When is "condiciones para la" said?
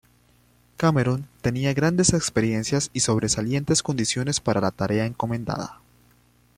3.83-4.71